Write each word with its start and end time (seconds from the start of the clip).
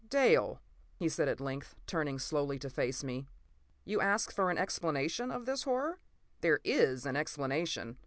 p> 0.01 0.07
"Dale," 0.07 0.59
he 0.97 1.07
said 1.07 1.27
at 1.29 1.39
length, 1.39 1.75
turning 1.85 2.17
slowly 2.17 2.57
to 2.57 2.71
face 2.71 3.03
me, 3.03 3.27
"you 3.85 4.01
ask 4.01 4.31
for 4.31 4.49
an 4.49 4.57
explanation 4.57 5.29
of 5.29 5.45
this 5.45 5.61
horror? 5.61 5.99
There 6.39 6.59
is 6.65 7.05
an 7.05 7.15
explanation. 7.15 7.99